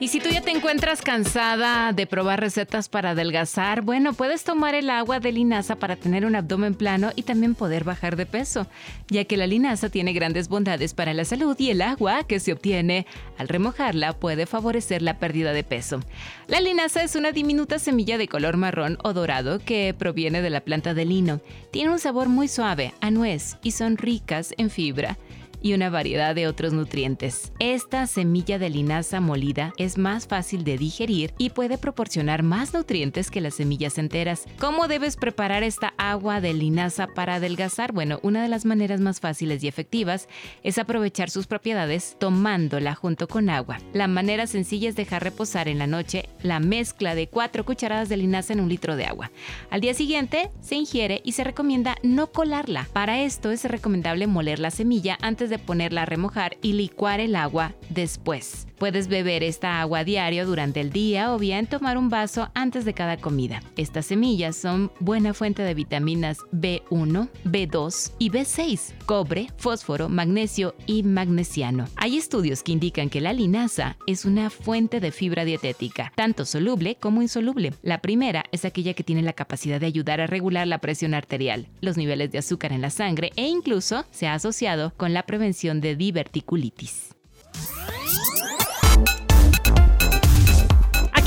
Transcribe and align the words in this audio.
Y 0.00 0.08
si 0.08 0.18
tú 0.18 0.30
ya 0.30 0.40
te 0.40 0.50
encuentras 0.50 1.02
cansada 1.02 1.92
de 1.92 2.06
probar 2.06 2.40
recetas 2.40 2.88
para 2.88 3.10
adelgazar, 3.10 3.82
bueno, 3.82 4.14
puedes 4.14 4.44
tomar 4.44 4.74
el 4.74 4.88
agua 4.88 5.20
de 5.20 5.30
linaza 5.30 5.76
para 5.76 5.96
tener 5.96 6.24
un 6.24 6.34
abdomen 6.34 6.74
plano 6.74 7.10
y 7.16 7.24
también 7.24 7.54
poder 7.54 7.84
bajar 7.84 8.16
de 8.16 8.24
peso, 8.24 8.66
ya 9.08 9.26
que 9.26 9.36
la 9.36 9.46
linaza 9.46 9.90
tiene 9.90 10.14
grandes 10.14 10.48
bondades 10.48 10.94
para 10.94 11.12
la 11.12 11.26
salud 11.26 11.54
y 11.58 11.68
el 11.68 11.82
agua 11.82 12.24
que 12.24 12.40
se 12.40 12.54
obtiene 12.54 13.06
al 13.36 13.48
remojarla 13.48 14.14
puede 14.14 14.46
favorecer 14.46 15.02
la 15.02 15.18
pérdida 15.18 15.52
de 15.52 15.64
peso. 15.64 16.00
La 16.48 16.62
linaza 16.62 17.02
es 17.02 17.14
una 17.14 17.32
diminuta 17.32 17.78
semilla 17.78 18.16
de 18.16 18.26
color 18.26 18.56
marrón 18.56 18.96
o 19.04 19.12
dorado 19.12 19.58
que 19.58 19.94
proviene 19.96 20.40
de 20.40 20.48
la 20.48 20.62
planta 20.62 20.94
de 20.94 21.04
lino. 21.04 21.42
Tiene 21.72 21.90
un 21.90 21.98
sabor 21.98 22.30
muy 22.30 22.48
suave, 22.48 22.94
a 23.02 23.10
nuez 23.10 23.58
y 23.62 23.72
son 23.72 23.98
ricas 23.98 24.54
en 24.56 24.70
fibra 24.70 25.18
y 25.62 25.74
una 25.74 25.90
variedad 25.90 26.34
de 26.34 26.46
otros 26.46 26.72
nutrientes. 26.72 27.52
Esta 27.58 28.06
semilla 28.06 28.58
de 28.58 28.70
linaza 28.70 29.20
molida 29.20 29.72
es 29.76 29.98
más 29.98 30.26
fácil 30.26 30.64
de 30.64 30.78
digerir 30.78 31.32
y 31.38 31.50
puede 31.50 31.78
proporcionar 31.78 32.42
más 32.42 32.72
nutrientes 32.72 33.30
que 33.30 33.40
las 33.40 33.54
semillas 33.54 33.98
enteras. 33.98 34.44
¿Cómo 34.58 34.88
debes 34.88 35.16
preparar 35.16 35.62
esta 35.62 35.94
agua 35.98 36.40
de 36.40 36.54
linaza 36.54 37.06
para 37.08 37.36
adelgazar? 37.36 37.92
Bueno, 37.92 38.20
una 38.22 38.42
de 38.42 38.48
las 38.48 38.64
maneras 38.64 39.00
más 39.00 39.20
fáciles 39.20 39.62
y 39.62 39.68
efectivas 39.68 40.28
es 40.62 40.78
aprovechar 40.78 41.30
sus 41.30 41.46
propiedades 41.46 42.16
tomándola 42.18 42.94
junto 42.94 43.28
con 43.28 43.50
agua. 43.50 43.78
La 43.92 44.08
manera 44.08 44.46
sencilla 44.46 44.88
es 44.88 44.96
dejar 44.96 45.22
reposar 45.22 45.68
en 45.68 45.78
la 45.78 45.86
noche 45.86 46.28
la 46.42 46.60
mezcla 46.60 47.14
de 47.14 47.28
4 47.28 47.64
cucharadas 47.64 48.08
de 48.08 48.16
linaza 48.16 48.52
en 48.52 48.60
un 48.60 48.68
litro 48.68 48.96
de 48.96 49.04
agua. 49.04 49.30
Al 49.70 49.80
día 49.80 49.94
siguiente 49.94 50.50
se 50.60 50.76
ingiere 50.76 51.20
y 51.24 51.32
se 51.32 51.44
recomienda 51.44 51.96
no 52.02 52.28
colarla. 52.28 52.88
Para 52.92 53.20
esto 53.20 53.50
es 53.50 53.64
recomendable 53.64 54.26
moler 54.26 54.58
la 54.58 54.70
semilla 54.70 55.18
antes 55.20 55.49
de 55.50 55.58
ponerla 55.58 56.02
a 56.02 56.06
remojar 56.06 56.56
y 56.62 56.72
licuar 56.72 57.20
el 57.20 57.36
agua 57.36 57.74
después. 57.90 58.66
Puedes 58.80 59.08
beber 59.08 59.42
esta 59.42 59.82
agua 59.82 60.04
diario 60.04 60.46
durante 60.46 60.80
el 60.80 60.88
día 60.88 61.34
o 61.34 61.38
bien 61.38 61.66
tomar 61.66 61.98
un 61.98 62.08
vaso 62.08 62.48
antes 62.54 62.86
de 62.86 62.94
cada 62.94 63.18
comida. 63.18 63.62
Estas 63.76 64.06
semillas 64.06 64.56
son 64.56 64.90
buena 65.00 65.34
fuente 65.34 65.62
de 65.62 65.74
vitaminas 65.74 66.38
B1, 66.50 67.28
B2 67.44 68.12
y 68.18 68.30
B6, 68.30 68.94
cobre, 69.04 69.48
fósforo, 69.58 70.08
magnesio 70.08 70.74
y 70.86 71.02
magnesiano. 71.02 71.84
Hay 71.96 72.16
estudios 72.16 72.62
que 72.62 72.72
indican 72.72 73.10
que 73.10 73.20
la 73.20 73.34
linaza 73.34 73.98
es 74.06 74.24
una 74.24 74.48
fuente 74.48 74.98
de 74.98 75.12
fibra 75.12 75.44
dietética, 75.44 76.10
tanto 76.16 76.46
soluble 76.46 76.94
como 76.94 77.20
insoluble. 77.20 77.74
La 77.82 78.00
primera 78.00 78.44
es 78.50 78.64
aquella 78.64 78.94
que 78.94 79.04
tiene 79.04 79.20
la 79.20 79.34
capacidad 79.34 79.78
de 79.78 79.88
ayudar 79.88 80.22
a 80.22 80.26
regular 80.26 80.66
la 80.66 80.78
presión 80.78 81.12
arterial, 81.12 81.68
los 81.82 81.98
niveles 81.98 82.32
de 82.32 82.38
azúcar 82.38 82.72
en 82.72 82.80
la 82.80 82.88
sangre 82.88 83.30
e 83.36 83.46
incluso 83.46 84.06
se 84.10 84.26
ha 84.26 84.32
asociado 84.32 84.94
con 84.96 85.12
la 85.12 85.24
prevención 85.24 85.82
de 85.82 85.96
diverticulitis. 85.96 87.10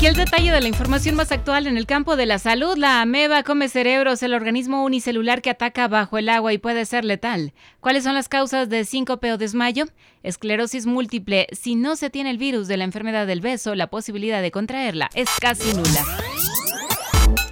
Aquí 0.04 0.10
el 0.10 0.16
detalle 0.16 0.52
de 0.52 0.60
la 0.60 0.68
información 0.68 1.14
más 1.14 1.32
actual 1.32 1.66
en 1.66 1.78
el 1.78 1.86
campo 1.86 2.14
de 2.16 2.26
la 2.26 2.38
salud. 2.38 2.76
La 2.76 3.00
ameba 3.00 3.42
come 3.42 3.70
cerebros, 3.70 4.22
el 4.22 4.34
organismo 4.34 4.84
unicelular 4.84 5.40
que 5.40 5.48
ataca 5.48 5.88
bajo 5.88 6.18
el 6.18 6.28
agua 6.28 6.52
y 6.52 6.58
puede 6.58 6.84
ser 6.84 7.06
letal. 7.06 7.54
¿Cuáles 7.80 8.04
son 8.04 8.12
las 8.12 8.28
causas 8.28 8.68
de 8.68 8.84
síncope 8.84 9.32
o 9.32 9.38
desmayo? 9.38 9.86
Esclerosis 10.22 10.84
múltiple. 10.84 11.46
Si 11.52 11.74
no 11.74 11.96
se 11.96 12.10
tiene 12.10 12.28
el 12.28 12.36
virus 12.36 12.68
de 12.68 12.76
la 12.76 12.84
enfermedad 12.84 13.26
del 13.26 13.40
beso, 13.40 13.74
la 13.74 13.86
posibilidad 13.86 14.42
de 14.42 14.50
contraerla 14.50 15.08
es 15.14 15.30
casi 15.40 15.72
nula. 15.72 16.04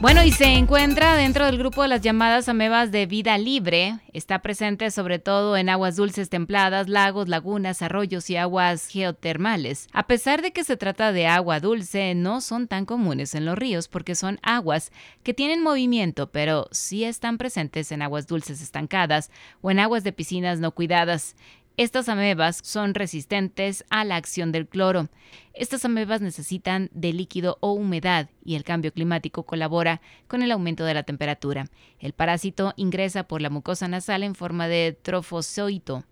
Bueno, 0.02 0.24
y 0.24 0.32
se 0.32 0.46
encuentra 0.46 1.14
dentro 1.14 1.46
del 1.46 1.58
grupo 1.58 1.82
de 1.82 1.88
las 1.88 2.00
llamadas 2.00 2.48
amebas 2.48 2.90
de 2.90 3.06
vida 3.06 3.38
libre. 3.38 4.00
Está 4.12 4.40
presente 4.40 4.90
sobre 4.90 5.20
todo 5.20 5.56
en 5.56 5.68
aguas 5.68 5.94
dulces 5.94 6.28
templadas, 6.28 6.88
lagos, 6.88 7.28
lagunas, 7.28 7.82
arroyos 7.82 8.28
y 8.28 8.36
aguas 8.36 8.88
geotermales. 8.88 9.86
A 9.92 10.08
pesar 10.08 10.42
de 10.42 10.50
que 10.50 10.64
se 10.64 10.76
trata 10.76 11.12
de 11.12 11.28
agua 11.28 11.60
dulce, 11.60 12.16
no 12.16 12.41
son 12.41 12.66
tan 12.66 12.84
comunes 12.84 13.36
en 13.36 13.44
los 13.44 13.56
ríos 13.56 13.86
porque 13.86 14.16
son 14.16 14.41
aguas 14.42 14.91
que 15.22 15.34
tienen 15.34 15.62
movimiento, 15.62 16.32
pero 16.32 16.66
sí 16.72 17.04
están 17.04 17.38
presentes 17.38 17.92
en 17.92 18.02
aguas 18.02 18.26
dulces 18.26 18.60
estancadas 18.60 19.30
o 19.60 19.70
en 19.70 19.78
aguas 19.78 20.02
de 20.02 20.12
piscinas 20.12 20.58
no 20.58 20.72
cuidadas. 20.72 21.36
Estas 21.78 22.10
amebas 22.10 22.60
son 22.62 22.93
resistentes 22.93 23.84
a 23.88 24.05
la 24.05 24.16
acción 24.16 24.53
del 24.53 24.69
cloro. 24.69 25.09
Estas 25.55 25.87
amebas 25.87 26.21
necesitan 26.21 26.91
de 26.93 27.15
líquido 27.15 27.56
o 27.60 27.72
humedad 27.72 28.28
y 28.44 28.56
el 28.56 28.65
cambio 28.65 28.93
climático 28.93 29.44
colabora 29.44 30.03
con 30.28 30.43
el 30.43 30.53
aumento 30.53 30.84
de 30.84 30.93
la 30.93 31.03
temperatura. 31.03 31.66
El 31.99 32.12
parásito 32.12 32.75
ingresa 32.77 33.22
por 33.25 33.41
la 33.41 33.49
mucosa 33.49 33.88
nasal 33.88 34.22
en 34.22 34.34
forma 34.34 34.69
de 34.69 34.99
trofozoito 35.00 36.05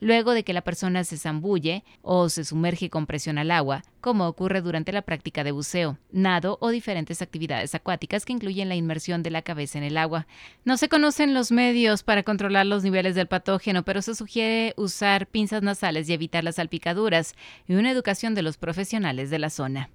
luego 0.00 0.32
de 0.32 0.44
que 0.44 0.52
la 0.52 0.62
persona 0.62 1.02
se 1.04 1.18
zambulle 1.18 1.84
o 2.02 2.28
se 2.28 2.44
sumerge 2.44 2.90
con 2.90 3.06
presión 3.06 3.38
al 3.38 3.50
agua, 3.50 3.82
como 4.00 4.26
ocurre 4.26 4.60
durante 4.60 4.92
la 4.92 5.02
práctica 5.02 5.44
de 5.44 5.52
buceo, 5.52 5.98
nado 6.12 6.58
o 6.60 6.70
diferentes 6.70 7.22
actividades 7.22 7.74
acuáticas 7.74 8.24
que 8.24 8.32
incluyen 8.32 8.68
la 8.68 8.76
inmersión 8.76 9.22
de 9.22 9.30
la 9.30 9.42
cabeza 9.42 9.78
en 9.78 9.84
el 9.84 9.96
agua. 9.96 10.26
No 10.64 10.76
se 10.76 10.88
conocen 10.88 11.34
los 11.34 11.52
medios 11.52 12.02
para 12.02 12.22
controlar 12.22 12.66
los 12.66 12.82
niveles 12.82 13.14
del 13.14 13.26
patógeno, 13.26 13.84
pero 13.84 14.02
se 14.02 14.14
sugiere 14.14 14.74
usar 14.76 15.26
pinzas 15.26 15.62
nasales 15.62 16.08
y 16.08 16.12
evitar 16.12 16.44
las 16.44 16.56
salpicaduras 16.56 17.34
y 17.66 17.74
una 17.74 17.90
educación 17.90 18.34
de 18.34 18.42
los 18.42 18.56
profesionales 18.56 19.30
de 19.30 19.38
la 19.38 19.50
zona. 19.50 19.90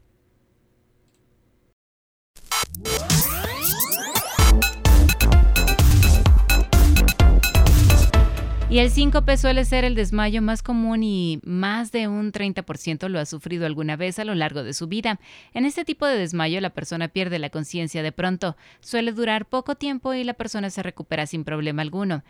Y 8.75 8.79
el 8.79 8.91
síncope 8.91 9.37
suele 9.37 9.63
ser 9.63 9.85
el 9.85 9.95
desmayo 9.95 10.41
más 10.41 10.61
común 10.61 11.01
y 11.01 11.39
más 11.45 11.93
de 11.93 12.09
un 12.09 12.33
30% 12.33 13.07
lo 13.07 13.21
ha 13.21 13.25
sufrido 13.25 13.65
alguna 13.65 13.95
vez 13.95 14.19
a 14.19 14.25
lo 14.25 14.35
largo 14.35 14.63
de 14.63 14.73
su 14.73 14.87
vida. 14.87 15.17
En 15.53 15.63
este 15.63 15.85
tipo 15.85 16.05
de 16.05 16.17
desmayo 16.17 16.59
la 16.59 16.71
persona 16.71 17.07
pierde 17.07 17.39
la 17.39 17.49
conciencia 17.49 18.03
de 18.03 18.11
pronto, 18.11 18.57
suele 18.81 19.13
durar 19.13 19.45
poco 19.45 19.75
tiempo 19.75 20.13
y 20.13 20.25
la 20.25 20.33
persona 20.33 20.69
se 20.69 20.83
recupera 20.83 21.25
sin 21.25 21.45
problema 21.45 21.83
alguno. 21.83 22.21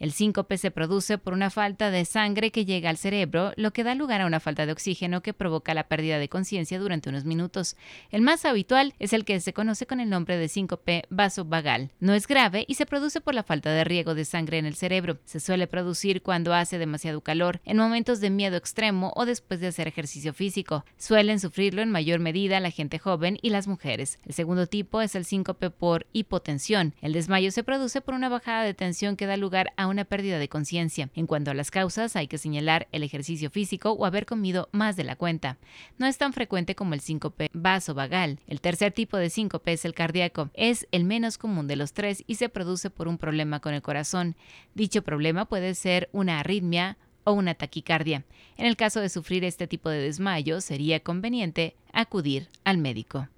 El 0.00 0.12
síncope 0.12 0.56
se 0.56 0.70
produce 0.70 1.18
por 1.18 1.34
una 1.34 1.50
falta 1.50 1.90
de 1.90 2.06
sangre 2.06 2.50
que 2.50 2.64
llega 2.64 2.88
al 2.88 2.96
cerebro, 2.96 3.52
lo 3.56 3.74
que 3.74 3.84
da 3.84 3.94
lugar 3.94 4.22
a 4.22 4.26
una 4.26 4.40
falta 4.40 4.64
de 4.64 4.72
oxígeno 4.72 5.20
que 5.20 5.34
provoca 5.34 5.74
la 5.74 5.88
pérdida 5.88 6.18
de 6.18 6.30
conciencia 6.30 6.78
durante 6.78 7.10
unos 7.10 7.26
minutos. 7.26 7.76
El 8.10 8.22
más 8.22 8.46
habitual 8.46 8.94
es 8.98 9.12
el 9.12 9.26
que 9.26 9.38
se 9.40 9.52
conoce 9.52 9.86
con 9.86 10.00
el 10.00 10.08
nombre 10.08 10.38
de 10.38 10.48
síncope 10.48 11.04
vasovagal. 11.10 11.90
No 12.00 12.14
es 12.14 12.26
grave 12.26 12.64
y 12.66 12.76
se 12.76 12.86
produce 12.86 13.20
por 13.20 13.34
la 13.34 13.42
falta 13.42 13.72
de 13.72 13.84
riego 13.84 14.14
de 14.14 14.24
sangre 14.24 14.56
en 14.56 14.64
el 14.64 14.74
cerebro. 14.74 15.18
Se 15.26 15.38
suele 15.38 15.66
producir 15.66 16.22
cuando 16.22 16.54
hace 16.54 16.78
demasiado 16.78 17.20
calor, 17.20 17.60
en 17.66 17.76
momentos 17.76 18.20
de 18.20 18.30
miedo 18.30 18.56
extremo 18.56 19.12
o 19.16 19.26
después 19.26 19.60
de 19.60 19.66
hacer 19.66 19.86
ejercicio 19.86 20.32
físico. 20.32 20.86
Suelen 20.96 21.40
sufrirlo 21.40 21.82
en 21.82 21.90
mayor 21.90 22.20
medida 22.20 22.58
la 22.60 22.70
gente 22.70 22.98
joven 22.98 23.38
y 23.42 23.50
las 23.50 23.68
mujeres. 23.68 24.18
El 24.24 24.32
segundo 24.32 24.66
tipo 24.66 25.02
es 25.02 25.14
el 25.14 25.26
síncope 25.26 25.68
por 25.68 26.06
hipotensión. 26.14 26.94
El 27.02 27.12
desmayo 27.12 27.50
se 27.50 27.64
produce 27.64 28.00
por 28.00 28.14
una 28.14 28.30
bajada 28.30 28.62
de 28.62 28.72
tensión 28.72 29.16
que 29.16 29.26
da 29.26 29.36
lugar 29.36 29.74
a 29.76 29.89
una 29.90 30.04
pérdida 30.04 30.38
de 30.38 30.48
conciencia. 30.48 31.10
En 31.14 31.26
cuanto 31.26 31.50
a 31.50 31.54
las 31.54 31.70
causas, 31.70 32.16
hay 32.16 32.28
que 32.28 32.38
señalar 32.38 32.88
el 32.92 33.02
ejercicio 33.02 33.50
físico 33.50 33.92
o 33.92 34.06
haber 34.06 34.26
comido 34.26 34.68
más 34.72 34.96
de 34.96 35.04
la 35.04 35.16
cuenta. 35.16 35.58
No 35.98 36.06
es 36.06 36.18
tan 36.18 36.32
frecuente 36.32 36.74
como 36.74 36.94
el 36.94 37.00
síncope 37.00 37.50
vasovagal. 37.52 38.40
El 38.46 38.60
tercer 38.60 38.92
tipo 38.92 39.16
de 39.16 39.30
síncope 39.30 39.72
es 39.72 39.84
el 39.84 39.94
cardíaco. 39.94 40.50
Es 40.54 40.86
el 40.92 41.04
menos 41.04 41.38
común 41.38 41.66
de 41.66 41.76
los 41.76 41.92
tres 41.92 42.24
y 42.26 42.36
se 42.36 42.48
produce 42.48 42.90
por 42.90 43.08
un 43.08 43.18
problema 43.18 43.60
con 43.60 43.74
el 43.74 43.82
corazón. 43.82 44.36
Dicho 44.74 45.02
problema 45.02 45.44
puede 45.44 45.74
ser 45.74 46.08
una 46.12 46.40
arritmia, 46.40 46.96
o 47.24 47.32
una 47.32 47.54
taquicardia. 47.54 48.24
En 48.56 48.66
el 48.66 48.76
caso 48.76 49.00
de 49.00 49.08
sufrir 49.08 49.44
este 49.44 49.66
tipo 49.66 49.90
de 49.90 50.00
desmayo, 50.00 50.60
sería 50.60 51.00
conveniente 51.00 51.76
acudir 51.92 52.48
al 52.64 52.78
médico. 52.78 53.28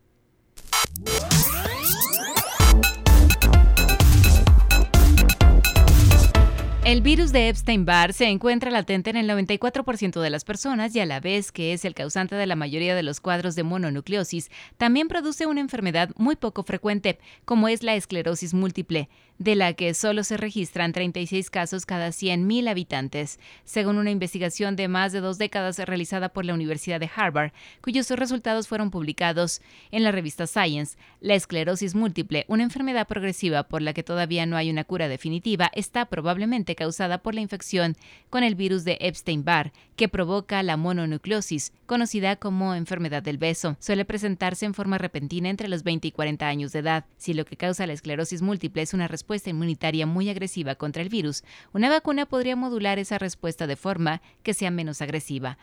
El 6.92 7.00
virus 7.00 7.32
de 7.32 7.48
Epstein-Barr 7.48 8.12
se 8.12 8.26
encuentra 8.26 8.70
latente 8.70 9.08
en 9.08 9.16
el 9.16 9.26
94% 9.26 10.20
de 10.20 10.28
las 10.28 10.44
personas 10.44 10.94
y 10.94 11.00
a 11.00 11.06
la 11.06 11.20
vez 11.20 11.50
que 11.50 11.72
es 11.72 11.86
el 11.86 11.94
causante 11.94 12.36
de 12.36 12.46
la 12.46 12.54
mayoría 12.54 12.94
de 12.94 13.02
los 13.02 13.18
cuadros 13.18 13.54
de 13.54 13.62
mononucleosis, 13.62 14.50
también 14.76 15.08
produce 15.08 15.46
una 15.46 15.62
enfermedad 15.62 16.10
muy 16.18 16.36
poco 16.36 16.64
frecuente, 16.64 17.18
como 17.46 17.68
es 17.68 17.82
la 17.82 17.94
esclerosis 17.94 18.52
múltiple. 18.52 19.08
De 19.42 19.56
la 19.56 19.72
que 19.72 19.92
solo 19.92 20.22
se 20.22 20.36
registran 20.36 20.92
36 20.92 21.50
casos 21.50 21.84
cada 21.84 22.08
100.000 22.08 22.68
habitantes, 22.68 23.40
según 23.64 23.96
una 23.96 24.12
investigación 24.12 24.76
de 24.76 24.86
más 24.86 25.10
de 25.10 25.20
dos 25.20 25.36
décadas 25.36 25.78
realizada 25.80 26.28
por 26.28 26.44
la 26.44 26.54
Universidad 26.54 27.00
de 27.00 27.10
Harvard, 27.14 27.50
cuyos 27.80 28.08
resultados 28.10 28.68
fueron 28.68 28.92
publicados 28.92 29.60
en 29.90 30.04
la 30.04 30.12
revista 30.12 30.46
Science. 30.46 30.96
La 31.20 31.34
esclerosis 31.34 31.96
múltiple, 31.96 32.44
una 32.46 32.62
enfermedad 32.62 33.08
progresiva 33.08 33.64
por 33.64 33.82
la 33.82 33.92
que 33.94 34.04
todavía 34.04 34.46
no 34.46 34.56
hay 34.56 34.70
una 34.70 34.84
cura 34.84 35.08
definitiva, 35.08 35.72
está 35.74 36.06
probablemente 36.06 36.76
causada 36.76 37.18
por 37.18 37.34
la 37.34 37.40
infección 37.40 37.96
con 38.30 38.44
el 38.44 38.54
virus 38.54 38.84
de 38.84 38.98
Epstein-Barr, 39.00 39.72
que 39.96 40.08
provoca 40.08 40.62
la 40.62 40.76
mononucleosis, 40.76 41.72
conocida 41.86 42.36
como 42.36 42.76
enfermedad 42.76 43.24
del 43.24 43.38
beso. 43.38 43.76
Suele 43.80 44.04
presentarse 44.04 44.66
en 44.66 44.74
forma 44.74 44.98
repentina 44.98 45.48
entre 45.48 45.66
los 45.68 45.82
20 45.82 46.06
y 46.06 46.12
40 46.12 46.46
años 46.46 46.72
de 46.72 46.78
edad. 46.78 47.06
Si 47.16 47.34
lo 47.34 47.44
que 47.44 47.56
causa 47.56 47.88
la 47.88 47.92
esclerosis 47.92 48.40
múltiple 48.40 48.82
es 48.82 48.94
una 48.94 49.08
respuesta 49.08 49.31
inmunitaria 49.50 50.06
muy 50.06 50.28
agresiva 50.28 50.74
contra 50.74 51.02
el 51.02 51.08
virus, 51.08 51.42
una 51.72 51.88
vacuna 51.88 52.26
podría 52.26 52.56
modular 52.56 52.98
esa 52.98 53.18
respuesta 53.18 53.66
de 53.66 53.76
forma 53.76 54.22
que 54.42 54.54
sea 54.54 54.70
menos 54.70 55.02
agresiva. 55.02 55.58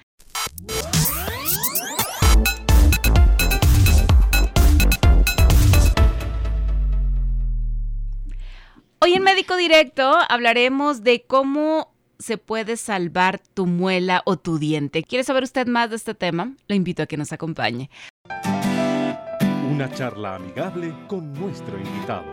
Hoy 9.02 9.14
en 9.14 9.24
Médico 9.24 9.56
Directo 9.56 10.12
hablaremos 10.28 11.04
de 11.04 11.24
cómo 11.26 11.94
se 12.20 12.38
puede 12.38 12.76
salvar 12.76 13.40
tu 13.54 13.66
muela 13.66 14.22
o 14.26 14.38
tu 14.38 14.60
diente. 14.60 15.04
¿Quiere 15.04 15.24
saber 15.24 15.44
usted 15.44 15.68
más 15.68 15.90
de 15.90 15.96
este 15.96 16.14
tema? 16.14 16.54
Lo 16.68 16.76
invito 16.76 17.04
a 17.04 17.06
que 17.06 17.16
nos 17.16 17.32
acompañe. 17.32 17.90
Una 19.72 19.90
charla 19.94 20.36
amigable 20.36 20.94
con 21.08 21.32
nuestro 21.32 21.80
invitado. 21.80 22.26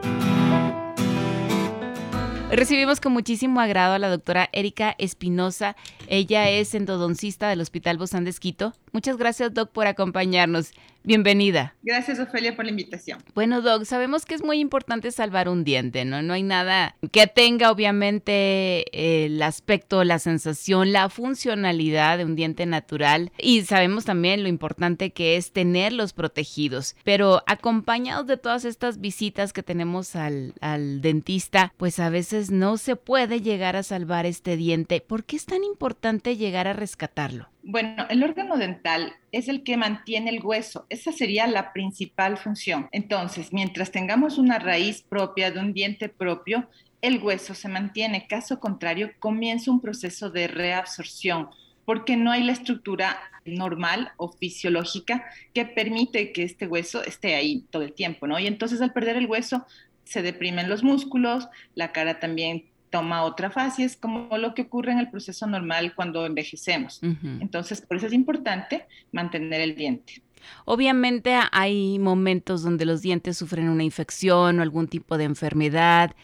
Recibimos 2.50 3.00
con 3.00 3.12
muchísimo 3.12 3.60
agrado 3.60 3.94
a 3.94 3.98
la 3.98 4.08
doctora 4.08 4.48
Erika 4.52 4.94
Espinosa. 4.98 5.76
Ella 6.06 6.48
es 6.48 6.74
endodoncista 6.74 7.48
del 7.48 7.60
Hospital 7.60 7.98
Bozán 7.98 8.22
de 8.24 8.30
Esquito. 8.30 8.72
Muchas 8.92 9.16
gracias, 9.16 9.52
Doc, 9.52 9.72
por 9.72 9.88
acompañarnos. 9.88 10.70
Bienvenida. 11.02 11.76
Gracias, 11.84 12.18
Ofelia, 12.18 12.56
por 12.56 12.64
la 12.64 12.72
invitación. 12.72 13.22
Bueno, 13.32 13.62
Doc, 13.62 13.84
sabemos 13.84 14.24
que 14.24 14.34
es 14.34 14.42
muy 14.42 14.58
importante 14.58 15.12
salvar 15.12 15.48
un 15.48 15.62
diente, 15.62 16.04
¿no? 16.04 16.20
No 16.20 16.32
hay 16.32 16.42
nada 16.42 16.96
que 17.12 17.28
tenga, 17.28 17.70
obviamente, 17.70 19.24
el 19.24 19.40
aspecto, 19.40 20.02
la 20.02 20.18
sensación, 20.18 20.92
la 20.92 21.08
funcionalidad 21.08 22.18
de 22.18 22.24
un 22.24 22.34
diente 22.34 22.66
natural. 22.66 23.30
Y 23.38 23.62
sabemos 23.62 24.04
también 24.04 24.42
lo 24.42 24.48
importante 24.48 25.12
que 25.12 25.36
es 25.36 25.52
tenerlos 25.52 26.12
protegidos. 26.12 26.96
Pero 27.04 27.44
acompañados 27.46 28.26
de 28.26 28.36
todas 28.36 28.64
estas 28.64 29.00
visitas 29.00 29.52
que 29.52 29.62
tenemos 29.62 30.16
al, 30.16 30.54
al 30.60 31.02
dentista, 31.02 31.72
pues 31.76 32.00
a 32.00 32.10
veces 32.10 32.35
no 32.50 32.76
se 32.76 32.96
puede 32.96 33.40
llegar 33.40 33.76
a 33.76 33.82
salvar 33.82 34.26
este 34.26 34.56
diente. 34.56 35.00
¿Por 35.00 35.24
qué 35.24 35.36
es 35.36 35.46
tan 35.46 35.64
importante 35.64 36.36
llegar 36.36 36.68
a 36.68 36.72
rescatarlo? 36.72 37.48
Bueno, 37.62 38.06
el 38.10 38.22
órgano 38.22 38.56
dental 38.56 39.14
es 39.32 39.48
el 39.48 39.62
que 39.62 39.76
mantiene 39.76 40.30
el 40.30 40.44
hueso. 40.44 40.86
Esa 40.88 41.12
sería 41.12 41.46
la 41.46 41.72
principal 41.72 42.36
función. 42.36 42.88
Entonces, 42.92 43.52
mientras 43.52 43.90
tengamos 43.90 44.38
una 44.38 44.58
raíz 44.58 45.02
propia 45.02 45.50
de 45.50 45.60
un 45.60 45.72
diente 45.72 46.08
propio, 46.08 46.68
el 47.02 47.22
hueso 47.22 47.54
se 47.54 47.68
mantiene. 47.68 48.26
Caso 48.26 48.60
contrario, 48.60 49.10
comienza 49.18 49.70
un 49.70 49.80
proceso 49.80 50.30
de 50.30 50.48
reabsorción 50.48 51.48
porque 51.86 52.16
no 52.16 52.32
hay 52.32 52.42
la 52.42 52.52
estructura 52.52 53.16
normal 53.46 54.12
o 54.16 54.32
fisiológica 54.32 55.24
que 55.54 55.64
permite 55.64 56.32
que 56.32 56.42
este 56.42 56.66
hueso 56.66 57.02
esté 57.04 57.36
ahí 57.36 57.64
todo 57.70 57.82
el 57.82 57.94
tiempo, 57.94 58.26
¿no? 58.26 58.38
Y 58.38 58.46
entonces 58.46 58.82
al 58.82 58.92
perder 58.92 59.16
el 59.16 59.26
hueso 59.26 59.64
se 60.06 60.22
deprimen 60.22 60.68
los 60.68 60.82
músculos, 60.82 61.48
la 61.74 61.92
cara 61.92 62.18
también 62.18 62.64
toma 62.90 63.24
otra 63.24 63.50
fase, 63.50 63.84
es 63.84 63.96
como 63.96 64.38
lo 64.38 64.54
que 64.54 64.62
ocurre 64.62 64.92
en 64.92 64.98
el 64.98 65.10
proceso 65.10 65.46
normal 65.46 65.94
cuando 65.94 66.24
envejecemos. 66.24 67.00
Entonces, 67.40 67.82
por 67.82 67.98
eso 67.98 68.06
es 68.06 68.12
importante 68.12 68.86
mantener 69.12 69.60
el 69.60 69.74
diente. 69.74 70.22
Obviamente 70.64 71.36
hay 71.50 71.98
momentos 71.98 72.62
donde 72.62 72.86
los 72.86 73.02
dientes 73.02 73.36
sufren 73.36 73.68
una 73.68 73.82
infección 73.82 74.58
o 74.58 74.62
algún 74.62 74.86
tipo 74.86 75.18
de 75.18 75.24
enfermedad 75.24 76.14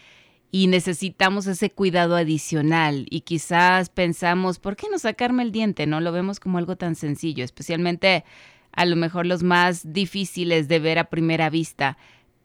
y 0.49 0.67
necesitamos 0.67 1.45
ese 1.47 1.71
cuidado 1.71 2.15
adicional 2.15 3.05
y 3.09 3.21
quizás 3.21 3.89
pensamos, 3.89 4.59
¿por 4.59 4.75
qué 4.75 4.87
no 4.89 4.99
sacarme 4.99 5.43
el 5.43 5.51
diente? 5.51 5.85
No 5.87 5.99
lo 5.99 6.11
vemos 6.11 6.39
como 6.39 6.57
algo 6.57 6.77
tan 6.77 6.95
sencillo, 6.95 7.43
especialmente 7.43 8.23
a 8.71 8.85
lo 8.85 8.95
mejor 8.95 9.25
los 9.25 9.43
más 9.43 9.93
difíciles 9.93 10.67
de 10.67 10.79
ver 10.79 10.99
a 10.99 11.09
primera 11.09 11.49
vista 11.49 11.97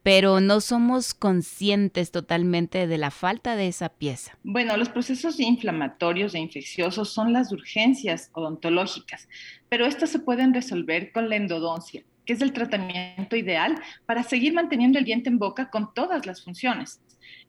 pero 0.09 0.41
no 0.41 0.63
somos 0.63 1.13
conscientes 1.13 2.11
totalmente 2.11 2.87
de 2.87 2.97
la 2.97 3.11
falta 3.11 3.57
de 3.57 3.69
esa 3.69 3.91
pieza. 3.91 4.39
Bueno, 4.43 4.75
los 4.79 4.89
procesos 4.89 5.39
inflamatorios 5.39 6.35
e 6.35 6.39
infecciosos 6.39 7.11
son 7.11 7.35
las 7.35 7.53
urgencias 7.53 8.31
odontológicas, 8.33 9.29
pero 9.69 9.85
estas 9.85 10.09
se 10.09 10.19
pueden 10.19 10.55
resolver 10.55 11.13
con 11.13 11.29
la 11.29 11.37
endodoncia, 11.37 12.05
que 12.25 12.33
es 12.33 12.41
el 12.41 12.55
tratamiento 12.55 13.37
ideal 13.37 13.83
para 14.07 14.23
seguir 14.23 14.55
manteniendo 14.55 14.99
el 14.99 15.05
diente 15.05 15.29
en 15.29 15.39
boca 15.39 15.69
con 15.69 15.93
todas 15.93 16.25
las 16.25 16.43
funciones. 16.43 17.03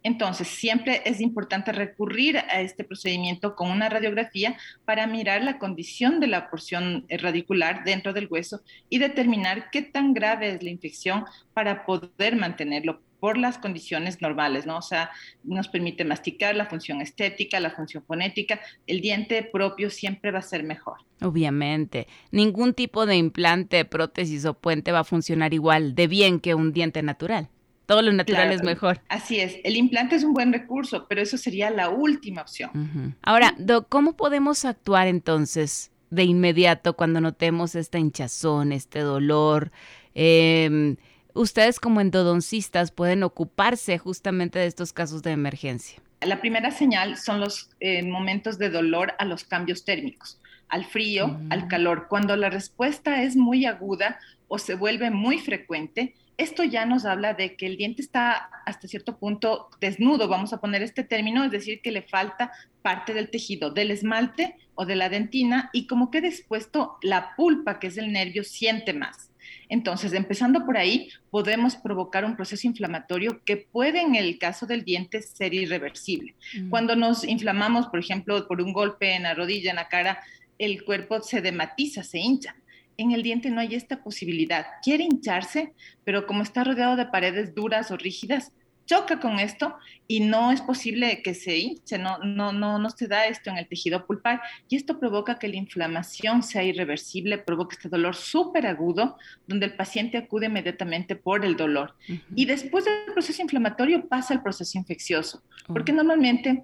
Entonces, 0.03 0.47
siempre 0.47 1.01
es 1.05 1.19
importante 1.19 1.71
recurrir 1.71 2.37
a 2.37 2.61
este 2.61 2.83
procedimiento 2.83 3.55
con 3.55 3.69
una 3.69 3.89
radiografía 3.89 4.57
para 4.85 5.07
mirar 5.07 5.43
la 5.43 5.59
condición 5.59 6.19
de 6.19 6.27
la 6.27 6.49
porción 6.49 7.05
radicular 7.09 7.83
dentro 7.83 8.13
del 8.13 8.27
hueso 8.29 8.61
y 8.89 8.99
determinar 8.99 9.69
qué 9.71 9.81
tan 9.81 10.13
grave 10.13 10.53
es 10.53 10.63
la 10.63 10.69
infección 10.69 11.25
para 11.53 11.85
poder 11.85 12.35
mantenerlo 12.37 13.01
por 13.19 13.37
las 13.37 13.57
condiciones 13.57 14.21
normales, 14.21 14.65
¿no? 14.65 14.77
O 14.77 14.81
sea, 14.81 15.11
nos 15.43 15.67
permite 15.67 16.05
masticar, 16.05 16.55
la 16.55 16.67
función 16.67 17.01
estética, 17.01 17.59
la 17.59 17.71
función 17.71 18.03
fonética, 18.05 18.59
el 18.87 19.01
diente 19.01 19.43
propio 19.43 19.89
siempre 19.89 20.31
va 20.31 20.39
a 20.39 20.43
ser 20.43 20.63
mejor. 20.63 20.99
Obviamente, 21.21 22.07
ningún 22.31 22.73
tipo 22.73 23.05
de 23.05 23.17
implante, 23.17 23.83
prótesis 23.83 24.45
o 24.45 24.53
puente 24.53 24.93
va 24.93 24.99
a 24.99 25.03
funcionar 25.03 25.53
igual 25.53 25.95
de 25.95 26.07
bien 26.07 26.39
que 26.39 26.55
un 26.55 26.71
diente 26.71 27.03
natural. 27.03 27.49
Todo 27.89 28.03
lo 28.03 28.13
natural 28.13 28.51
es 28.51 28.61
mejor. 28.61 29.01
Así 29.09 29.39
es, 29.39 29.57
el 29.63 29.75
implante 29.75 30.15
es 30.15 30.23
un 30.23 30.35
buen 30.35 30.53
recurso, 30.53 31.07
pero 31.09 31.21
eso 31.23 31.39
sería 31.39 31.71
la 31.71 31.89
última 31.89 32.43
opción. 32.43 33.15
Ahora, 33.23 33.55
¿cómo 33.89 34.15
podemos 34.15 34.63
actuar 34.63 35.07
entonces 35.07 35.89
de 36.11 36.23
inmediato 36.23 36.95
cuando 36.95 37.19
notemos 37.19 37.73
esta 37.73 37.97
hinchazón, 37.97 38.73
este 38.73 38.99
dolor? 38.99 39.71
Em, 40.13 40.97
ustedes 41.33 41.79
como 41.79 41.99
endodoncistas 41.99 42.91
pueden 42.91 43.23
ocuparse 43.23 43.97
justamente 43.97 44.59
de 44.59 44.67
estos 44.67 44.93
casos 44.93 45.23
de 45.23 45.31
emergencia. 45.31 45.99
La 46.21 46.41
primera 46.41 46.69
señal 46.69 47.17
son 47.17 47.39
los 47.39 47.71
eh, 47.79 48.03
momentos 48.03 48.59
de 48.59 48.69
dolor 48.69 49.13
a 49.17 49.25
los 49.25 49.45
cambios 49.45 49.83
térmicos, 49.83 50.39
al 50.67 50.85
frío, 50.85 51.39
al 51.49 51.65
mm. 51.65 51.67
calor. 51.69 52.05
Cuando 52.07 52.35
la 52.35 52.51
respuesta 52.51 53.23
es 53.23 53.35
muy 53.35 53.65
aguda 53.65 54.19
o 54.47 54.59
se 54.59 54.75
vuelve 54.75 55.09
muy 55.09 55.39
frecuente, 55.39 56.13
esto 56.39 56.63
ya 56.63 56.85
nos 56.85 57.05
habla 57.05 57.33
de 57.33 57.57
que 57.57 57.65
el 57.65 57.75
diente 57.75 58.01
está 58.01 58.49
hasta 58.65 58.87
cierto 58.87 59.17
punto 59.17 59.69
desnudo, 59.81 60.29
vamos 60.29 60.53
a 60.53 60.61
poner 60.61 60.81
este 60.81 61.03
término, 61.03 61.43
es 61.43 61.51
decir, 61.51 61.81
que 61.81 61.91
le 61.91 62.01
falta 62.01 62.51
parte 62.81 63.13
del 63.13 63.29
tejido, 63.29 63.71
del 63.71 63.91
esmalte 63.91 64.55
o 64.73 64.85
de 64.85 64.95
la 64.95 65.09
dentina 65.09 65.69
y 65.73 65.85
como 65.85 66.09
queda 66.09 66.29
expuesto 66.29 66.97
la 67.01 67.35
pulpa, 67.35 67.77
que 67.77 67.87
es 67.87 67.97
el 67.97 68.13
nervio, 68.13 68.45
siente 68.45 68.93
más. 68.93 69.31
Entonces, 69.67 70.13
empezando 70.13 70.65
por 70.65 70.77
ahí, 70.77 71.09
podemos 71.29 71.75
provocar 71.75 72.23
un 72.23 72.37
proceso 72.37 72.65
inflamatorio 72.67 73.43
que 73.43 73.57
puede, 73.57 73.99
en 73.99 74.15
el 74.15 74.39
caso 74.39 74.65
del 74.65 74.85
diente, 74.85 75.21
ser 75.21 75.53
irreversible. 75.53 76.35
Mm. 76.55 76.69
Cuando 76.69 76.95
nos 76.95 77.25
inflamamos, 77.25 77.87
por 77.87 77.99
ejemplo, 77.99 78.47
por 78.47 78.61
un 78.61 78.71
golpe 78.71 79.13
en 79.13 79.23
la 79.23 79.33
rodilla, 79.33 79.71
en 79.71 79.75
la 79.75 79.89
cara, 79.89 80.19
el 80.57 80.85
cuerpo 80.85 81.21
se 81.21 81.41
dematiza, 81.41 82.01
se 82.03 82.19
hincha 82.19 82.55
en 82.99 83.11
el 83.11 83.23
diente 83.23 83.49
no 83.49 83.61
hay 83.61 83.75
esta 83.75 84.03
posibilidad. 84.03 84.65
Quiere 84.83 85.05
hincharse, 85.05 85.73
pero 86.03 86.27
como 86.27 86.43
está 86.43 86.63
rodeado 86.63 86.95
de 86.95 87.05
paredes 87.05 87.55
duras 87.55 87.91
o 87.91 87.97
rígidas, 87.97 88.51
choca 88.89 89.19
con 89.19 89.39
esto 89.39 89.75
y 90.07 90.19
no 90.19 90.51
es 90.51 90.61
posible 90.61 91.21
que 91.21 91.35
se 91.35 91.57
hinche, 91.57 91.99
no, 91.99 92.17
no, 92.19 92.51
no, 92.51 92.79
no 92.79 92.89
se 92.89 93.07
da 93.07 93.27
esto 93.27 93.51
en 93.51 93.57
el 93.57 93.67
tejido 93.67 94.07
pulpar 94.07 94.41
y 94.67 94.75
esto 94.75 94.99
provoca 94.99 95.37
que 95.37 95.47
la 95.47 95.57
inflamación 95.57 96.41
sea 96.41 96.63
irreversible, 96.63 97.37
provoca 97.37 97.75
este 97.75 97.87
dolor 97.87 98.15
súper 98.15 98.65
agudo 98.65 99.17
donde 99.47 99.67
el 99.67 99.75
paciente 99.75 100.17
acude 100.17 100.47
inmediatamente 100.47 101.15
por 101.15 101.45
el 101.45 101.55
dolor. 101.55 101.93
Y 102.35 102.45
después 102.45 102.83
del 102.83 103.13
proceso 103.13 103.43
inflamatorio 103.43 104.07
pasa 104.07 104.33
el 104.33 104.41
proceso 104.41 104.77
infeccioso, 104.77 105.43
porque 105.67 105.91
oh. 105.91 105.95
normalmente 105.95 106.63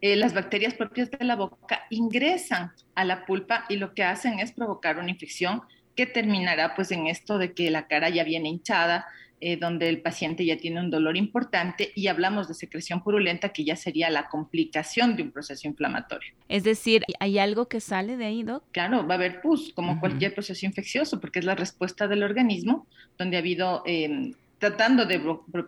eh, 0.00 0.16
las 0.16 0.32
bacterias 0.32 0.72
propias 0.72 1.10
de 1.10 1.24
la 1.24 1.36
boca 1.36 1.82
ingresan 1.90 2.72
a 2.96 3.04
la 3.04 3.24
pulpa 3.24 3.64
y 3.68 3.76
lo 3.76 3.94
que 3.94 4.02
hacen 4.02 4.40
es 4.40 4.50
provocar 4.50 4.98
una 4.98 5.10
infección 5.10 5.62
que 5.94 6.06
terminará 6.06 6.74
pues 6.74 6.90
en 6.90 7.06
esto 7.06 7.38
de 7.38 7.52
que 7.52 7.70
la 7.70 7.86
cara 7.86 8.08
ya 8.08 8.24
viene 8.24 8.48
hinchada, 8.48 9.06
eh, 9.40 9.56
donde 9.56 9.88
el 9.88 10.02
paciente 10.02 10.44
ya 10.44 10.56
tiene 10.56 10.80
un 10.80 10.90
dolor 10.90 11.16
importante 11.16 11.92
y 11.94 12.08
hablamos 12.08 12.48
de 12.48 12.54
secreción 12.54 13.02
purulenta 13.02 13.50
que 13.50 13.64
ya 13.64 13.76
sería 13.76 14.10
la 14.10 14.28
complicación 14.28 15.14
de 15.14 15.22
un 15.22 15.30
proceso 15.30 15.68
inflamatorio. 15.68 16.34
Es 16.48 16.64
decir, 16.64 17.04
¿hay 17.20 17.38
algo 17.38 17.68
que 17.68 17.80
sale 17.80 18.16
de 18.16 18.26
ahí, 18.26 18.42
Doc? 18.42 18.64
Claro, 18.72 19.06
va 19.06 19.14
a 19.14 19.18
haber 19.18 19.40
pus, 19.40 19.72
como 19.74 20.00
cualquier 20.00 20.34
proceso 20.34 20.66
infeccioso, 20.66 21.20
porque 21.20 21.38
es 21.38 21.44
la 21.44 21.54
respuesta 21.54 22.08
del 22.08 22.24
organismo 22.24 22.88
donde 23.16 23.36
ha 23.36 23.40
habido... 23.40 23.84
Eh, 23.86 24.32
tratando 24.58 25.04
de 25.04 25.20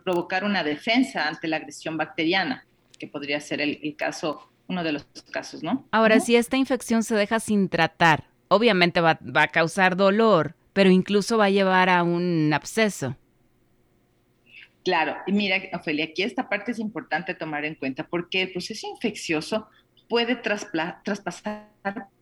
provocar 0.03 0.43
una 0.43 0.63
defensa 0.63 1.27
ante 1.27 1.47
la 1.47 1.57
agresión 1.57 1.97
bacteriana, 1.97 2.65
que 2.97 3.07
podría 3.07 3.39
ser 3.39 3.61
el, 3.61 3.95
caso, 3.95 4.49
uno 4.69 4.83
de 4.83 4.93
los 4.93 5.05
casos, 5.31 5.63
¿no? 5.63 5.85
Ahora, 5.91 6.19
si 6.19 6.35
esta 6.35 6.55
infección 6.55 7.03
se 7.03 7.15
deja 7.15 7.39
sin 7.39 7.67
tratar, 7.67 8.25
obviamente 8.47 9.01
va, 9.01 9.19
va 9.35 9.43
a 9.43 9.47
causar 9.47 9.97
dolor, 9.97 10.55
pero 10.73 10.91
incluso 10.91 11.37
va 11.37 11.45
a 11.45 11.49
llevar 11.49 11.89
a 11.89 12.03
un 12.03 12.51
absceso. 12.53 13.17
Claro, 14.85 15.17
y 15.27 15.33
mira, 15.33 15.57
Ofelia, 15.73 16.05
aquí 16.05 16.23
esta 16.23 16.47
parte 16.47 16.71
es 16.71 16.79
importante 16.79 17.33
tomar 17.33 17.65
en 17.65 17.75
cuenta 17.75 18.07
porque 18.07 18.43
el 18.43 18.51
proceso 18.51 18.87
infeccioso 18.87 19.67
puede 20.07 20.35
traspasar 20.35 21.69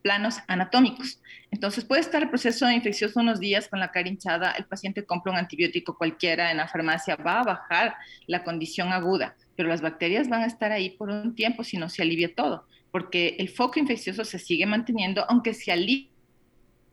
planos 0.02 0.38
anatómicos. 0.46 1.20
Entonces 1.50 1.84
puede 1.84 2.02
estar 2.02 2.22
el 2.22 2.28
proceso 2.28 2.70
infeccioso 2.70 3.20
unos 3.20 3.40
días 3.40 3.68
con 3.68 3.80
la 3.80 3.90
cara 3.90 4.08
hinchada, 4.08 4.52
el 4.52 4.66
paciente 4.66 5.06
compra 5.06 5.32
un 5.32 5.38
antibiótico 5.38 5.96
cualquiera 5.96 6.50
en 6.50 6.58
la 6.58 6.68
farmacia, 6.68 7.16
va 7.16 7.40
a 7.40 7.44
bajar 7.44 7.94
la 8.26 8.44
condición 8.44 8.92
aguda, 8.92 9.34
pero 9.58 9.68
las 9.68 9.82
bacterias 9.82 10.28
van 10.28 10.42
a 10.42 10.46
estar 10.46 10.70
ahí 10.70 10.90
por 10.90 11.10
un 11.10 11.34
tiempo 11.34 11.64
si 11.64 11.78
no 11.78 11.88
se 11.88 12.00
alivia 12.00 12.32
todo, 12.32 12.68
porque 12.92 13.34
el 13.40 13.48
foco 13.48 13.80
infeccioso 13.80 14.24
se 14.24 14.38
sigue 14.38 14.66
manteniendo 14.66 15.26
aunque 15.28 15.52
se 15.52 15.72
alivie 15.72 16.10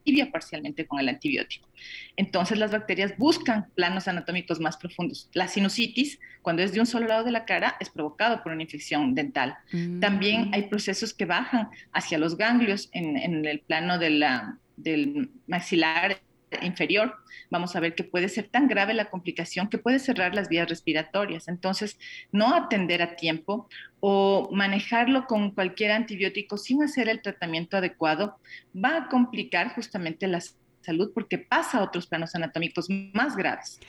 alivia 0.04 0.32
parcialmente 0.32 0.88
con 0.88 1.00
el 1.00 1.10
antibiótico. 1.10 1.68
Entonces 2.16 2.58
las 2.58 2.72
bacterias 2.72 3.16
buscan 3.18 3.68
planos 3.76 4.08
anatómicos 4.08 4.60
más 4.60 4.78
profundos. 4.78 5.30
La 5.34 5.48
sinusitis, 5.48 6.20
cuando 6.42 6.64
es 6.64 6.72
de 6.74 6.80
un 6.80 6.86
solo 6.86 7.08
lado 7.08 7.24
de 7.24 7.32
la 7.32 7.46
cara, 7.46 7.76
es 7.80 7.90
provocado 7.90 8.42
por 8.42 8.52
una 8.52 8.64
infección 8.64 9.14
dental. 9.14 9.58
Mm. 9.72 10.00
También 10.00 10.50
hay 10.54 10.64
procesos 10.64 11.14
que 11.14 11.26
bajan 11.26 11.70
hacia 11.92 12.18
los 12.18 12.38
ganglios 12.38 12.90
en, 12.94 13.46
el 13.46 13.60
plano 13.60 14.00
de 14.00 14.10
la, 14.12 14.58
del 14.76 15.30
maxilar 15.48 16.20
inferior, 16.62 17.16
vamos 17.50 17.76
a 17.76 17.80
ver 17.80 17.96
que 17.96 18.04
puede 18.04 18.30
ser 18.30 18.48
tan 18.48 18.68
grave 18.68 18.94
la 18.94 19.10
complicación 19.10 19.70
que 19.70 19.78
puede 19.78 20.00
cerrar 20.00 20.36
las 20.36 20.50
vías 20.50 20.70
respiratorias. 20.70 21.48
Entonces, 21.48 21.98
no 22.32 22.54
atender 22.56 23.02
a 23.02 23.16
tiempo 23.16 23.68
o 24.00 24.50
manejarlo 24.52 25.26
con 25.28 25.52
cualquier 25.52 25.92
antibiótico 25.92 26.58
sin 26.58 26.84
hacer 26.84 27.10
el 27.10 27.22
tratamiento 27.22 27.78
adecuado 27.78 28.38
va 28.76 28.98
a 28.98 29.08
complicar 29.10 29.74
justamente 29.74 30.28
la 30.28 30.42
salud 30.82 31.12
porque 31.14 31.38
pasa 31.38 31.80
a 31.80 31.84
otros 31.84 32.08
planos 32.08 32.36
anatómicos 32.36 32.88
más 33.14 33.36
graves. 33.36 33.80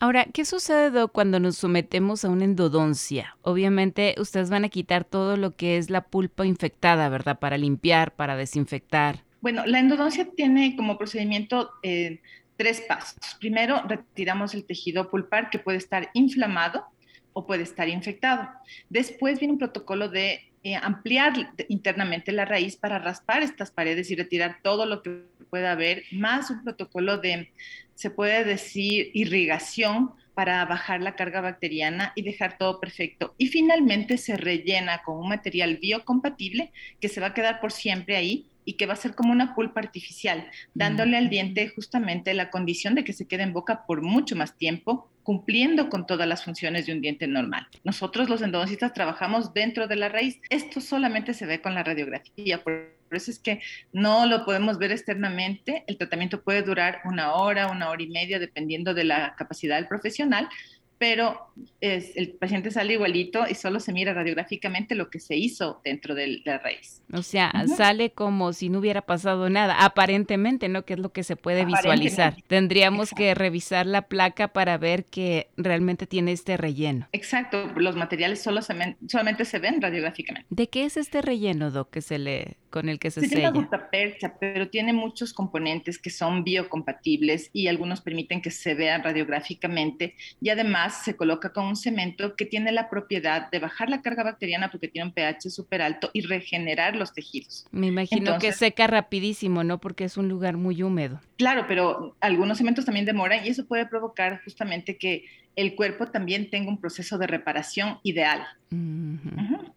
Ahora, 0.00 0.26
¿qué 0.26 0.44
sucede 0.44 1.06
cuando 1.08 1.40
nos 1.40 1.56
sometemos 1.56 2.24
a 2.24 2.28
una 2.28 2.44
endodoncia? 2.44 3.38
Obviamente, 3.42 4.14
ustedes 4.18 4.50
van 4.50 4.64
a 4.64 4.68
quitar 4.68 5.04
todo 5.04 5.36
lo 5.36 5.52
que 5.52 5.78
es 5.78 5.88
la 5.88 6.02
pulpa 6.02 6.44
infectada, 6.44 7.08
¿verdad? 7.08 7.38
Para 7.38 7.56
limpiar, 7.56 8.14
para 8.14 8.36
desinfectar. 8.36 9.24
Bueno, 9.44 9.66
la 9.66 9.78
endodoncia 9.78 10.26
tiene 10.34 10.74
como 10.74 10.96
procedimiento 10.96 11.70
eh, 11.82 12.22
tres 12.56 12.80
pasos. 12.80 13.18
Primero, 13.38 13.82
retiramos 13.86 14.54
el 14.54 14.64
tejido 14.64 15.10
pulpar 15.10 15.50
que 15.50 15.58
puede 15.58 15.76
estar 15.76 16.08
inflamado 16.14 16.86
o 17.34 17.46
puede 17.46 17.62
estar 17.62 17.86
infectado. 17.90 18.48
Después 18.88 19.38
viene 19.40 19.52
un 19.52 19.58
protocolo 19.58 20.08
de 20.08 20.50
eh, 20.62 20.76
ampliar 20.76 21.34
internamente 21.68 22.32
la 22.32 22.46
raíz 22.46 22.76
para 22.76 22.98
raspar 22.98 23.42
estas 23.42 23.70
paredes 23.70 24.10
y 24.10 24.16
retirar 24.16 24.60
todo 24.62 24.86
lo 24.86 25.02
que 25.02 25.26
pueda 25.50 25.72
haber, 25.72 26.04
más 26.10 26.48
un 26.48 26.64
protocolo 26.64 27.18
de, 27.18 27.52
se 27.96 28.08
puede 28.08 28.44
decir, 28.44 29.10
irrigación 29.12 30.12
para 30.32 30.64
bajar 30.64 31.02
la 31.02 31.16
carga 31.16 31.42
bacteriana 31.42 32.14
y 32.16 32.22
dejar 32.22 32.56
todo 32.56 32.80
perfecto. 32.80 33.34
Y 33.36 33.48
finalmente 33.48 34.16
se 34.16 34.38
rellena 34.38 35.02
con 35.02 35.18
un 35.18 35.28
material 35.28 35.76
biocompatible 35.76 36.72
que 36.98 37.10
se 37.10 37.20
va 37.20 37.26
a 37.26 37.34
quedar 37.34 37.60
por 37.60 37.72
siempre 37.72 38.16
ahí 38.16 38.48
y 38.64 38.74
que 38.74 38.86
va 38.86 38.94
a 38.94 38.96
ser 38.96 39.14
como 39.14 39.32
una 39.32 39.54
pulpa 39.54 39.80
artificial, 39.80 40.48
dándole 40.74 41.16
al 41.16 41.30
diente 41.30 41.68
justamente 41.68 42.34
la 42.34 42.50
condición 42.50 42.94
de 42.94 43.04
que 43.04 43.12
se 43.12 43.26
quede 43.26 43.42
en 43.42 43.52
boca 43.52 43.84
por 43.86 44.02
mucho 44.02 44.36
más 44.36 44.56
tiempo, 44.56 45.10
cumpliendo 45.22 45.88
con 45.88 46.06
todas 46.06 46.28
las 46.28 46.44
funciones 46.44 46.86
de 46.86 46.92
un 46.92 47.00
diente 47.00 47.26
normal. 47.26 47.66
Nosotros 47.82 48.28
los 48.28 48.42
endodoncistas 48.42 48.92
trabajamos 48.92 49.54
dentro 49.54 49.88
de 49.88 49.96
la 49.96 50.08
raíz. 50.08 50.38
Esto 50.50 50.80
solamente 50.80 51.32
se 51.34 51.46
ve 51.46 51.60
con 51.60 51.74
la 51.74 51.82
radiografía, 51.82 52.62
por 52.62 52.92
eso 53.10 53.30
es 53.30 53.38
que 53.38 53.60
no 53.92 54.26
lo 54.26 54.44
podemos 54.44 54.78
ver 54.78 54.92
externamente. 54.92 55.84
El 55.86 55.96
tratamiento 55.96 56.42
puede 56.42 56.62
durar 56.62 57.00
una 57.04 57.34
hora, 57.34 57.70
una 57.70 57.88
hora 57.88 58.02
y 58.02 58.08
media, 58.08 58.38
dependiendo 58.38 58.92
de 58.92 59.04
la 59.04 59.34
capacidad 59.36 59.76
del 59.76 59.88
profesional, 59.88 60.48
pero 60.98 61.48
es, 61.80 62.16
el 62.16 62.30
paciente 62.30 62.70
sale 62.70 62.94
igualito 62.94 63.44
y 63.48 63.54
solo 63.54 63.80
se 63.80 63.92
mira 63.92 64.14
radiográficamente 64.14 64.94
lo 64.94 65.10
que 65.10 65.20
se 65.20 65.36
hizo 65.36 65.80
dentro 65.84 66.14
de 66.14 66.40
la 66.44 66.58
raíz. 66.58 67.02
O 67.12 67.22
sea, 67.22 67.52
sale 67.76 68.10
como 68.10 68.52
si 68.52 68.68
no 68.68 68.78
hubiera 68.78 69.02
pasado 69.02 69.50
nada, 69.50 69.84
aparentemente, 69.84 70.68
¿no? 70.68 70.84
Que 70.84 70.94
es 70.94 70.98
lo 70.98 71.12
que 71.12 71.24
se 71.24 71.36
puede 71.36 71.64
visualizar. 71.64 72.36
Tendríamos 72.46 73.10
que 73.10 73.34
revisar 73.34 73.86
la 73.86 74.02
placa 74.02 74.48
para 74.48 74.78
ver 74.78 75.04
que 75.04 75.48
realmente 75.56 76.06
tiene 76.06 76.32
este 76.32 76.56
relleno. 76.56 77.08
Exacto, 77.12 77.66
los 77.76 77.96
materiales 77.96 78.42
solo 78.42 78.60
solamente 78.62 79.44
se 79.44 79.58
ven 79.58 79.80
radiográficamente. 79.80 80.46
¿De 80.50 80.68
qué 80.68 80.84
es 80.84 80.96
este 80.96 81.22
relleno, 81.22 81.70
Doc, 81.70 81.90
que 81.90 82.02
se 82.02 82.18
le, 82.18 82.56
con 82.70 82.88
el 82.88 82.98
que 82.98 83.10
se, 83.10 83.20
se 83.20 83.28
sella? 83.28 83.52
percha, 83.90 84.36
pero 84.40 84.68
tiene 84.68 84.92
muchos 84.92 85.32
componentes 85.32 85.98
que 85.98 86.10
son 86.10 86.44
biocompatibles 86.44 87.50
y 87.52 87.68
algunos 87.68 88.00
permiten 88.00 88.40
que 88.40 88.50
se 88.50 88.74
vean 88.74 89.02
radiográficamente 89.02 90.14
y 90.40 90.48
además 90.48 90.83
se 90.90 91.16
coloca 91.16 91.52
con 91.52 91.66
un 91.66 91.76
cemento 91.76 92.36
que 92.36 92.44
tiene 92.46 92.72
la 92.72 92.88
propiedad 92.88 93.50
de 93.50 93.58
bajar 93.58 93.88
la 93.88 94.02
carga 94.02 94.22
bacteriana 94.22 94.70
porque 94.70 94.88
tiene 94.88 95.08
un 95.08 95.14
pH 95.14 95.50
súper 95.50 95.82
alto 95.82 96.10
y 96.12 96.22
regenerar 96.22 96.96
los 96.96 97.12
tejidos. 97.12 97.66
Me 97.70 97.86
imagino 97.86 98.38
que 98.38 98.52
seca 98.52 98.86
rapidísimo, 98.86 99.64
¿no? 99.64 99.78
Porque 99.78 100.04
es 100.04 100.16
un 100.16 100.28
lugar 100.28 100.56
muy 100.56 100.82
húmedo. 100.82 101.20
Claro, 101.36 101.66
pero 101.68 102.16
algunos 102.20 102.58
cementos 102.58 102.84
también 102.84 103.06
demoran 103.06 103.44
y 103.44 103.48
eso 103.48 103.66
puede 103.66 103.86
provocar 103.86 104.42
justamente 104.44 104.96
que 104.96 105.24
el 105.56 105.74
cuerpo 105.76 106.06
también 106.06 106.50
tenga 106.50 106.68
un 106.68 106.78
proceso 106.78 107.18
de 107.18 107.26
reparación 107.26 107.98
ideal. 108.02 108.44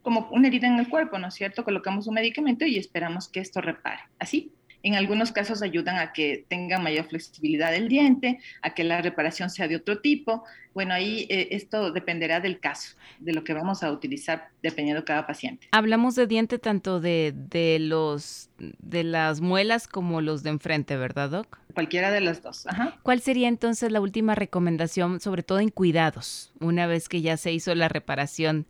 Como 0.02 0.28
una 0.32 0.48
herida 0.48 0.68
en 0.68 0.80
el 0.80 0.90
cuerpo, 0.90 1.20
¿no 1.20 1.28
es 1.28 1.36
cierto? 1.36 1.64
Colocamos 1.64 2.08
un 2.08 2.16
medicamento 2.16 2.66
y 2.66 2.78
esperamos 2.78 3.28
que 3.28 3.40
esto 3.40 3.62
repare. 3.62 4.00
Así. 4.20 4.52
En 4.84 4.96
algunos 4.96 5.32
casos 5.32 5.62
ayudan 5.62 5.98
a 5.98 6.14
que 6.14 6.46
tenga 6.48 6.80
mayor 6.80 7.06
flexibilidad 7.06 7.72
del 7.72 7.88
diente, 7.88 8.40
a 8.62 8.74
que 8.74 8.84
la 8.84 9.02
reparación 9.02 9.50
sea 9.50 9.68
de 9.68 9.76
otro 9.76 10.00
tipo. 10.00 10.44
Bueno, 10.74 10.94
ahí 10.94 11.26
eh, 11.30 11.50
esto 11.52 11.92
dependerá 11.92 12.40
del 12.40 12.60
caso, 12.60 12.96
de 13.20 13.34
lo 13.34 13.44
que 13.44 13.54
vamos 13.54 13.84
a 13.84 13.92
utilizar 13.92 14.50
dependiendo 14.62 15.02
de 15.02 15.06
cada 15.06 15.26
paciente. 15.26 15.68
Hablamos 15.72 16.16
de 16.16 16.28
diente 16.28 16.60
tanto 16.60 17.00
de, 17.00 17.34
de, 17.36 17.80
los, 17.80 18.50
de 18.58 19.04
las 19.04 19.42
muelas 19.42 19.88
como 19.88 20.22
los 20.22 20.44
de 20.44 20.52
enfrente, 20.52 20.96
¿verdad, 20.96 21.32
Doc? 21.32 21.60
Cualquiera 21.74 22.12
de 22.12 22.22
las 22.22 22.42
dos. 22.42 22.66
¿Cuál 23.04 23.22
sería 23.22 23.48
entonces 23.48 23.92
la 23.92 24.02
última 24.02 24.36
recomendación, 24.36 25.20
sobre 25.20 25.44
todo 25.44 25.60
en 25.60 25.70
cuidados, 25.70 26.54
una 26.60 26.88
vez 26.88 27.10
que 27.10 27.22
ya 27.22 27.38
se 27.38 27.52
hizo 27.52 27.74
la 27.76 27.90
reparación? 27.90 28.68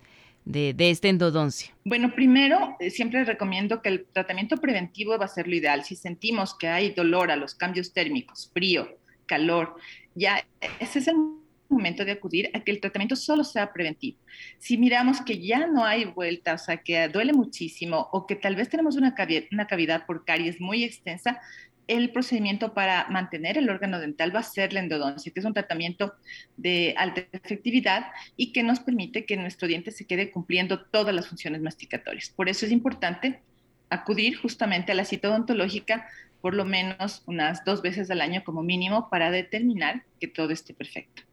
De, 0.48 0.74
de 0.74 0.89
esta 0.89 1.10
endodoncia? 1.10 1.74
Bueno, 1.84 2.13
primero, 2.16 2.75
eh, 2.80 2.89
siempre 2.89 3.24
recomiendo 3.25 3.82
que 3.82 3.89
el 3.89 4.06
tratamiento 4.06 4.58
preventivo 4.58 5.18
va 5.18 5.25
a 5.25 5.30
ser 5.30 5.48
lo 5.48 5.56
ideal. 5.56 5.84
Si 5.84 5.96
sentimos 5.96 6.56
que 6.58 6.68
hay 6.68 6.92
dolor 6.92 7.32
a 7.32 7.36
los 7.36 7.54
cambios 7.54 7.94
térmicos, 7.94 8.50
frío, 8.54 8.98
calor, 9.25 9.75
ya 10.16 10.46
ese 10.80 11.00
es 11.00 11.08
el 11.08 11.16
momento 11.70 12.06
de 12.06 12.13
acudir 12.13 12.50
a 12.54 12.62
que 12.62 12.72
el 12.72 12.80
tratamiento 12.80 13.18
solo 13.18 13.44
sea 13.44 13.74
preventivo. 13.74 14.18
Si 14.58 14.77
miramos 14.77 15.20
que 15.22 15.39
ya 15.39 15.68
no 15.68 15.84
hay 15.84 16.06
vuelta, 16.06 16.54
o 16.54 16.58
sea, 16.58 16.77
que 16.77 17.10
duele 17.10 17.34
muchísimo 17.34 18.08
o 18.13 18.25
que 18.25 18.36
tal 18.36 18.56
vez 18.56 18.70
tenemos 18.70 18.96
una 18.96 19.16
cavidad, 19.16 19.44
una 19.51 19.68
cavidad 19.68 20.06
por 20.06 20.24
caries 20.24 20.62
muy 20.62 20.86
extensa, 20.86 21.42
el 21.88 22.12
procedimiento 22.12 22.74
para 22.74 23.08
mantener 23.10 23.58
el 23.58 23.70
órgano 23.70 24.00
dental 24.00 24.36
va 24.36 24.41
a 24.41 24.44
ser 24.44 24.74
la 24.74 24.82
endodoncia, 24.82 25.32
que 25.32 25.39
es 25.39 25.46
un 25.46 25.53
tratamiento 25.53 26.13
de 26.58 26.94
alta 26.98 27.25
efectividad 27.32 28.08
y 28.36 28.51
que 28.51 28.63
nos 28.63 28.79
permite 28.79 29.25
que 29.25 29.38
nuestro 29.38 29.67
diente 29.67 29.91
se 29.91 30.06
quede 30.06 30.32
cumpliendo 30.32 30.82
todas 30.86 31.15
las 31.15 31.27
funciones 31.27 31.62
masticatorias. 31.62 32.29
Por 32.29 32.50
eso 32.50 32.65
es 32.65 32.72
importante 32.72 33.41
acudir 33.89 34.38
justamente 34.38 34.91
a 34.91 34.96
la 34.96 35.06
cita 35.06 35.29
odontológica 35.29 36.08
por 36.41 36.53
lo 36.53 36.65
menos 36.65 37.24
unas 37.25 37.63
dos 37.65 37.82
veces 37.82 38.12
al 38.12 38.22
año 38.22 38.44
como 38.44 38.63
mínimo 38.63 39.10
para 39.10 39.32
determinar 39.32 40.03
que 40.20 40.27
todo 40.27 40.51
esté 40.51 40.74
perfecto. 40.74 41.24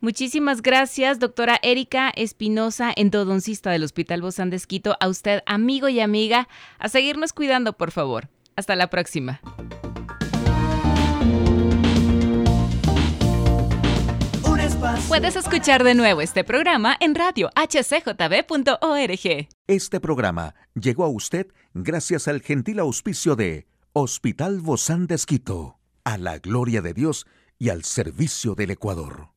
Muchísimas 0.00 0.62
gracias, 0.62 1.18
doctora 1.18 1.58
Erika 1.62 2.10
Espinosa, 2.16 2.92
endodoncista 2.96 3.70
del 3.70 3.84
Hospital 3.84 4.22
Bozán 4.22 4.48
de 4.48 4.56
Esquito. 4.56 4.96
A 4.98 5.08
usted, 5.08 5.42
amigo 5.44 5.88
y 5.88 6.00
amiga, 6.00 6.48
a 6.78 6.88
seguirnos 6.88 7.34
cuidando, 7.34 7.74
por 7.74 7.90
favor. 7.90 8.28
Hasta 8.60 8.76
la 8.76 8.90
próxima. 8.90 9.40
Puedes 15.08 15.34
escuchar 15.34 15.82
de 15.82 15.94
nuevo 15.94 16.20
este 16.20 16.44
programa 16.44 16.94
en 17.00 17.14
radio 17.14 17.48
hcjb.org. 17.56 19.48
Este 19.66 20.00
programa 20.00 20.54
llegó 20.74 21.04
a 21.04 21.08
usted 21.08 21.46
gracias 21.72 22.28
al 22.28 22.42
gentil 22.42 22.80
auspicio 22.80 23.34
de 23.34 23.66
Hospital 23.94 24.60
Bozán 24.60 25.06
de 25.06 25.14
Esquito, 25.14 25.78
a 26.04 26.18
la 26.18 26.38
gloria 26.38 26.82
de 26.82 26.92
Dios 26.92 27.26
y 27.58 27.70
al 27.70 27.84
servicio 27.84 28.54
del 28.54 28.72
Ecuador. 28.72 29.30